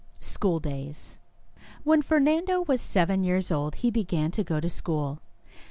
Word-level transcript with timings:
SCHOOL 0.19 0.59
DAYS 0.61 1.19
When 1.83 2.01
Fernando 2.01 2.61
was 2.63 2.81
seven 2.81 3.23
years 3.23 3.51
old 3.51 3.75
he 3.75 3.91
began 3.91 4.31
to 4.31 4.43
go 4.43 4.59
to 4.59 4.67
school. 4.67 5.19